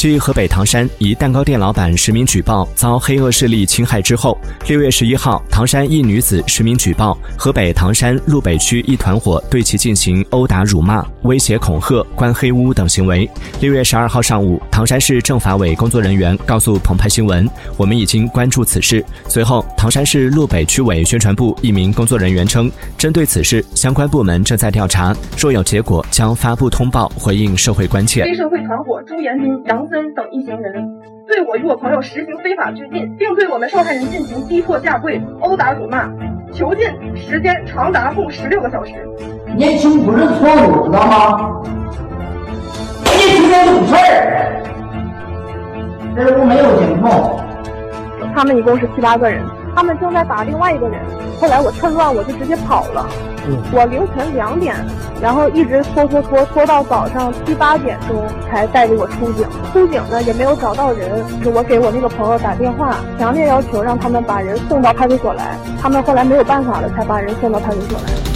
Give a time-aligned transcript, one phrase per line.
[0.00, 4.34] 继河北唐山一蛋糕店老板实名举报遭黑恶势力侵害之后，
[4.66, 13.30] 六月十一号，唐山一女子实名举报河北唐山路北区一团伙对其进行殴打、辱骂、威胁恐吓、关黑屋等行为。
[13.60, 17.46] 六月十二号上午，唐山市政法委工作人员告诉澎湃新闻
[17.76, 28.24] ：“我们已经关注此事。”随后，唐山市路北区委宣传部一名工作人员称，针对此事，相关部门正在调查，若有结果将发布通报回应社会关切。
[28.24, 30.72] 黑社会团伙朱延斌、杨森等一行人
[31.26, 36.08] 对我与我朋友实行非法拘禁，并对我们受害人进行逼迫、下跪、殴打、辱骂，
[36.52, 38.92] 囚禁时间长达共十六个小时。
[39.56, 41.62] 年轻不认错误，知道吗？
[43.04, 44.62] 一出现这种事儿，
[46.16, 47.40] 这屋没有监控。
[48.34, 49.42] 他们一共是七八个人，
[49.80, 51.00] 他们正在打另外一个人。
[51.40, 53.08] 后来我趁乱，我就直接跑了。
[53.72, 54.76] 我凌晨两点，
[55.22, 59.48] 然后一直拖拖拖拖到早上七八点钟才带着我出警。
[59.72, 65.56] 出警呢也没有找到人，是我给我那个朋友打电话，强烈要求让他们把人送到派出所来。
[65.80, 68.29] 他们后来没有办法了，才把人送到派出所来。